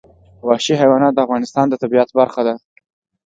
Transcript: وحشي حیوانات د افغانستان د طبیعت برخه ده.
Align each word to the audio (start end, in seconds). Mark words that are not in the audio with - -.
وحشي 0.47 0.73
حیوانات 0.81 1.13
د 1.15 1.19
افغانستان 1.25 1.65
د 1.69 1.73
طبیعت 1.83 2.09
برخه 2.19 2.41
ده. 2.47 2.53